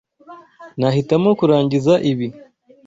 [0.79, 2.27] Nahitamo kurangiza ibi.